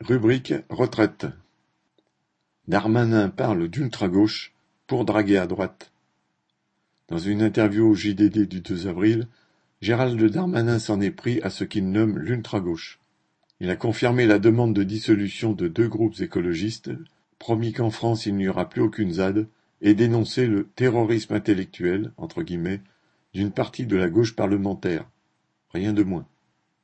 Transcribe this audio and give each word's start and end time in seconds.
Rubrique 0.00 0.52
retraite. 0.68 1.26
Darmanin 2.68 3.30
parle 3.30 3.66
d'ultra-gauche 3.68 4.52
pour 4.86 5.06
draguer 5.06 5.38
à 5.38 5.46
droite. 5.46 5.90
Dans 7.08 7.16
une 7.16 7.40
interview 7.40 7.88
au 7.88 7.94
JDD 7.94 8.46
du 8.46 8.60
2 8.60 8.88
avril, 8.88 9.26
Gérald 9.80 10.22
Darmanin 10.22 10.78
s'en 10.78 11.00
est 11.00 11.10
pris 11.10 11.40
à 11.40 11.48
ce 11.48 11.64
qu'il 11.64 11.90
nomme 11.90 12.18
l'ultra-gauche. 12.18 12.98
Il 13.60 13.70
a 13.70 13.76
confirmé 13.76 14.26
la 14.26 14.38
demande 14.38 14.74
de 14.74 14.82
dissolution 14.82 15.54
de 15.54 15.66
deux 15.66 15.88
groupes 15.88 16.20
écologistes, 16.20 16.90
promis 17.38 17.72
qu'en 17.72 17.90
France 17.90 18.26
il 18.26 18.34
n'y 18.34 18.48
aura 18.48 18.68
plus 18.68 18.82
aucune 18.82 19.14
ZAD, 19.14 19.48
et 19.80 19.94
dénoncé 19.94 20.46
le 20.46 20.66
terrorisme 20.76 21.32
intellectuel, 21.32 22.12
entre 22.18 22.42
guillemets, 22.42 22.82
d'une 23.32 23.50
partie 23.50 23.86
de 23.86 23.96
la 23.96 24.10
gauche 24.10 24.36
parlementaire. 24.36 25.08
Rien 25.72 25.94
de 25.94 26.02
moins. 26.02 26.26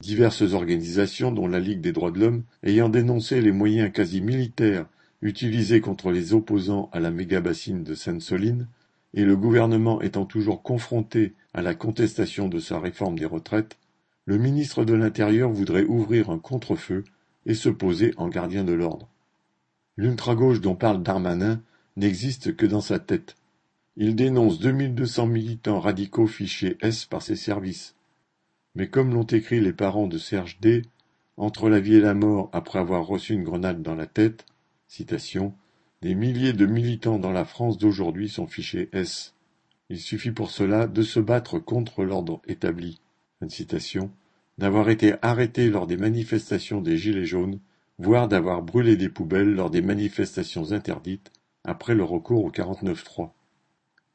Diverses 0.00 0.52
organisations, 0.52 1.32
dont 1.32 1.48
la 1.48 1.58
Ligue 1.58 1.80
des 1.80 1.90
droits 1.90 2.12
de 2.12 2.20
l'homme, 2.20 2.44
ayant 2.62 2.88
dénoncé 2.88 3.40
les 3.40 3.50
moyens 3.50 3.92
quasi 3.92 4.20
militaires 4.20 4.86
utilisés 5.22 5.80
contre 5.80 6.12
les 6.12 6.34
opposants 6.34 6.88
à 6.92 7.00
la 7.00 7.10
méga-bassine 7.10 7.82
de 7.82 7.94
Sainte-Soline, 7.94 8.68
et 9.14 9.24
le 9.24 9.36
gouvernement 9.36 10.00
étant 10.00 10.24
toujours 10.24 10.62
confronté 10.62 11.34
à 11.52 11.62
la 11.62 11.74
contestation 11.74 12.48
de 12.48 12.60
sa 12.60 12.78
réforme 12.78 13.18
des 13.18 13.26
retraites, 13.26 13.76
le 14.24 14.38
ministre 14.38 14.84
de 14.84 14.94
l'Intérieur 14.94 15.50
voudrait 15.50 15.84
ouvrir 15.84 16.30
un 16.30 16.38
contre-feu 16.38 17.02
et 17.46 17.54
se 17.54 17.68
poser 17.68 18.14
en 18.18 18.28
gardien 18.28 18.62
de 18.62 18.74
l'ordre. 18.74 19.08
L'ultra-gauche 19.96 20.60
dont 20.60 20.76
parle 20.76 21.02
Darmanin 21.02 21.60
n'existe 21.96 22.54
que 22.54 22.66
dans 22.66 22.80
sa 22.80 23.00
tête. 23.00 23.34
Il 23.96 24.14
dénonce 24.14 24.60
2200 24.60 25.26
militants 25.26 25.80
radicaux 25.80 26.28
fichés 26.28 26.78
S 26.82 27.04
par 27.04 27.22
ses 27.22 27.34
services. 27.34 27.96
Mais 28.74 28.88
comme 28.88 29.12
l'ont 29.12 29.24
écrit 29.24 29.60
les 29.60 29.72
parents 29.72 30.06
de 30.06 30.18
Serge 30.18 30.58
D, 30.60 30.82
entre 31.36 31.68
la 31.68 31.80
vie 31.80 31.94
et 31.94 32.00
la 32.00 32.14
mort 32.14 32.50
après 32.52 32.78
avoir 32.78 33.06
reçu 33.06 33.32
une 33.32 33.44
grenade 33.44 33.82
dans 33.82 33.94
la 33.94 34.06
tête, 34.06 34.44
citation, 34.86 35.54
des 36.02 36.14
milliers 36.14 36.52
de 36.52 36.66
militants 36.66 37.18
dans 37.18 37.32
la 37.32 37.44
France 37.44 37.78
d'aujourd'hui 37.78 38.28
sont 38.28 38.46
fichés 38.46 38.88
S. 38.92 39.34
Il 39.90 39.98
suffit 39.98 40.32
pour 40.32 40.50
cela 40.50 40.86
de 40.86 41.02
se 41.02 41.20
battre 41.20 41.58
contre 41.58 42.04
l'ordre 42.04 42.40
établi. 42.46 43.00
d'avoir 44.58 44.90
été 44.90 45.14
arrêté 45.22 45.70
lors 45.70 45.86
des 45.86 45.96
manifestations 45.96 46.80
des 46.80 46.98
Gilets 46.98 47.24
jaunes, 47.24 47.60
voire 47.98 48.28
d'avoir 48.28 48.62
brûlé 48.62 48.96
des 48.96 49.08
poubelles 49.08 49.54
lors 49.54 49.70
des 49.70 49.82
manifestations 49.82 50.72
interdites 50.72 51.32
après 51.64 51.94
le 51.94 52.04
recours 52.04 52.44
au 52.44 52.50
49-3. 52.50 53.30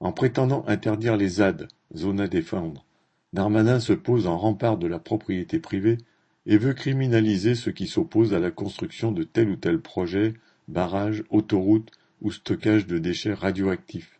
En 0.00 0.12
prétendant 0.12 0.64
interdire 0.66 1.16
les 1.16 1.28
ZAD, 1.28 1.68
zones 1.94 2.20
à 2.20 2.28
défendre, 2.28 2.84
Darmanin 3.32 3.78
se 3.80 3.92
pose 3.92 4.26
en 4.26 4.38
rempart 4.38 4.78
de 4.78 4.86
la 4.86 4.98
propriété 4.98 5.58
privée 5.58 5.98
et 6.46 6.56
veut 6.56 6.72
criminaliser 6.72 7.54
ceux 7.54 7.72
qui 7.72 7.86
s'opposent 7.86 8.32
à 8.32 8.38
la 8.38 8.50
construction 8.50 9.12
de 9.12 9.22
tel 9.22 9.50
ou 9.50 9.56
tel 9.56 9.80
projet, 9.80 10.34
barrage, 10.66 11.24
autoroute 11.28 11.90
ou 12.22 12.32
stockage 12.32 12.86
de 12.86 12.98
déchets 12.98 13.34
radioactifs. 13.34 14.18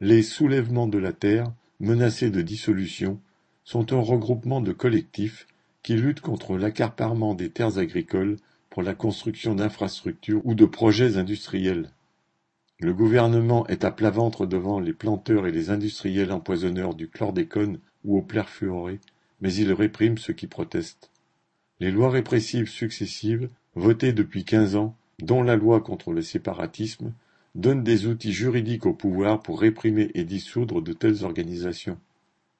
Les 0.00 0.22
soulèvements 0.22 0.88
de 0.88 0.98
la 0.98 1.12
terre, 1.12 1.52
menacés 1.80 2.30
de 2.30 2.42
dissolution, 2.42 3.20
sont 3.64 3.92
un 3.92 4.00
regroupement 4.00 4.60
de 4.60 4.72
collectifs 4.72 5.46
qui 5.82 5.94
luttent 5.94 6.20
contre 6.20 6.56
l'accaparement 6.56 7.34
des 7.34 7.50
terres 7.50 7.78
agricoles 7.78 8.36
pour 8.68 8.82
la 8.82 8.94
construction 8.94 9.54
d'infrastructures 9.54 10.42
ou 10.44 10.54
de 10.54 10.66
projets 10.66 11.16
industriels. 11.16 11.90
Le 12.82 12.94
gouvernement 12.94 13.66
est 13.66 13.84
à 13.84 13.90
plat 13.90 14.08
ventre 14.08 14.46
devant 14.46 14.80
les 14.80 14.94
planteurs 14.94 15.46
et 15.46 15.52
les 15.52 15.68
industriels 15.68 16.32
empoisonneurs 16.32 16.94
du 16.94 17.08
chlordécone 17.08 17.78
ou 18.04 18.16
au 18.16 18.22
perfluoré, 18.22 19.00
mais 19.42 19.52
il 19.52 19.70
réprime 19.74 20.16
ceux 20.16 20.32
qui 20.32 20.46
protestent. 20.46 21.10
Les 21.78 21.90
lois 21.90 22.08
répressives 22.08 22.70
successives, 22.70 23.50
votées 23.74 24.14
depuis 24.14 24.44
quinze 24.44 24.76
ans, 24.76 24.96
dont 25.18 25.42
la 25.42 25.56
loi 25.56 25.82
contre 25.82 26.12
le 26.12 26.22
séparatisme, 26.22 27.12
donnent 27.54 27.84
des 27.84 28.06
outils 28.06 28.32
juridiques 28.32 28.86
au 28.86 28.94
pouvoir 28.94 29.42
pour 29.42 29.60
réprimer 29.60 30.10
et 30.14 30.24
dissoudre 30.24 30.80
de 30.80 30.94
telles 30.94 31.22
organisations. 31.22 31.98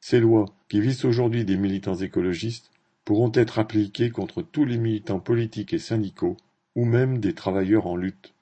Ces 0.00 0.18
lois, 0.18 0.46
qui 0.68 0.80
visent 0.80 1.04
aujourd'hui 1.04 1.44
des 1.44 1.56
militants 1.56 1.94
écologistes, 1.94 2.72
pourront 3.04 3.30
être 3.34 3.60
appliquées 3.60 4.10
contre 4.10 4.42
tous 4.42 4.64
les 4.64 4.78
militants 4.78 5.20
politiques 5.20 5.74
et 5.74 5.78
syndicaux, 5.78 6.36
ou 6.74 6.84
même 6.84 7.18
des 7.18 7.34
travailleurs 7.34 7.86
en 7.86 7.94
lutte. 7.94 8.34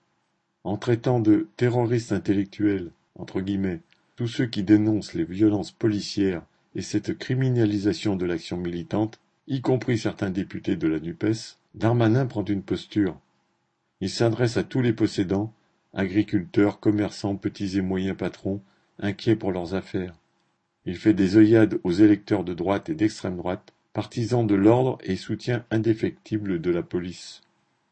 En 0.66 0.76
traitant 0.76 1.20
de 1.20 1.46
terroristes 1.56 2.10
intellectuels, 2.10 2.90
entre 3.14 3.40
guillemets, 3.40 3.82
tous 4.16 4.26
ceux 4.26 4.46
qui 4.46 4.64
dénoncent 4.64 5.14
les 5.14 5.22
violences 5.22 5.70
policières 5.70 6.42
et 6.74 6.82
cette 6.82 7.16
criminalisation 7.16 8.16
de 8.16 8.26
l'action 8.26 8.56
militante, 8.56 9.20
y 9.46 9.60
compris 9.60 9.96
certains 9.96 10.30
députés 10.30 10.74
de 10.74 10.88
la 10.88 10.98
NUPES, 10.98 11.58
Darmanin 11.76 12.26
prend 12.26 12.44
une 12.44 12.64
posture. 12.64 13.16
Il 14.00 14.10
s'adresse 14.10 14.56
à 14.56 14.64
tous 14.64 14.82
les 14.82 14.92
possédants, 14.92 15.52
agriculteurs, 15.94 16.80
commerçants, 16.80 17.36
petits 17.36 17.78
et 17.78 17.80
moyens 17.80 18.16
patrons, 18.16 18.60
inquiets 18.98 19.36
pour 19.36 19.52
leurs 19.52 19.74
affaires. 19.74 20.16
Il 20.84 20.96
fait 20.96 21.14
des 21.14 21.36
œillades 21.36 21.78
aux 21.84 21.92
électeurs 21.92 22.42
de 22.42 22.54
droite 22.54 22.88
et 22.88 22.96
d'extrême 22.96 23.36
droite, 23.36 23.72
partisans 23.92 24.44
de 24.44 24.56
l'ordre 24.56 24.98
et 25.04 25.14
soutien 25.14 25.64
indéfectible 25.70 26.60
de 26.60 26.70
la 26.72 26.82
police. 26.82 27.42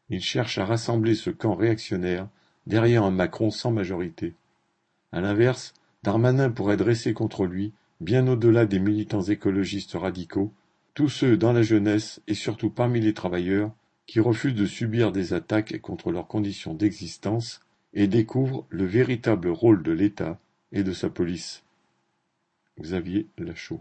Il 0.09 0.19
cherche 0.19 0.57
à 0.57 0.65
rassembler 0.65 1.15
ce 1.15 1.29
camp 1.29 1.55
réactionnaire 1.55 2.27
derrière 2.67 3.03
un 3.03 3.11
Macron 3.11 3.51
sans 3.51 3.71
majorité. 3.71 4.33
À 5.11 5.21
l'inverse, 5.21 5.73
Darmanin 6.03 6.49
pourrait 6.49 6.77
dresser 6.77 7.13
contre 7.13 7.45
lui 7.45 7.73
bien 8.01 8.27
au-delà 8.27 8.65
des 8.65 8.79
militants 8.79 9.21
écologistes 9.21 9.93
radicaux, 9.93 10.51
tous 10.93 11.09
ceux 11.09 11.37
dans 11.37 11.53
la 11.53 11.61
jeunesse 11.61 12.21
et 12.27 12.33
surtout 12.33 12.69
parmi 12.69 12.99
les 12.99 13.13
travailleurs 13.13 13.71
qui 14.05 14.19
refusent 14.19 14.55
de 14.55 14.65
subir 14.65 15.11
des 15.11 15.33
attaques 15.33 15.79
contre 15.81 16.11
leurs 16.11 16.27
conditions 16.27 16.73
d'existence 16.73 17.61
et 17.93 18.07
découvrent 18.07 18.65
le 18.69 18.85
véritable 18.85 19.49
rôle 19.49 19.81
de 19.81 19.91
l'État 19.91 20.39
et 20.71 20.83
de 20.83 20.91
sa 20.91 21.09
police. 21.09 21.63
Xavier 22.79 23.27
Lachaud 23.37 23.73